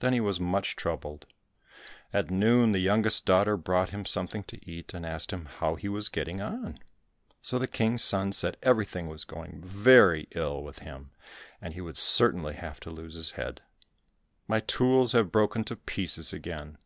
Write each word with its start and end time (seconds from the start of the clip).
Then 0.00 0.12
he 0.12 0.18
was 0.18 0.40
much 0.40 0.74
troubled. 0.74 1.24
At 2.12 2.32
noon 2.32 2.72
the 2.72 2.80
youngest 2.80 3.24
daughter 3.24 3.56
brought 3.56 3.90
him 3.90 4.04
something 4.04 4.42
to 4.50 4.68
eat, 4.68 4.92
and 4.92 5.06
asked 5.06 5.32
him 5.32 5.44
how 5.44 5.76
he 5.76 5.88
was 5.88 6.08
getting 6.08 6.40
on? 6.40 6.78
So 7.42 7.60
the 7.60 7.68
King's 7.68 8.02
son 8.02 8.32
said 8.32 8.56
everything 8.64 9.06
was 9.06 9.22
going 9.22 9.62
very 9.64 10.26
ill 10.32 10.64
with 10.64 10.80
him, 10.80 11.12
and 11.60 11.74
he 11.74 11.80
would 11.80 11.96
certainly 11.96 12.54
have 12.54 12.80
to 12.80 12.90
lose 12.90 13.14
his 13.14 13.30
head. 13.30 13.60
"My 14.48 14.58
tools 14.58 15.12
have 15.12 15.30
broken 15.30 15.62
to 15.66 15.76
pieces 15.76 16.32
again." 16.32 16.76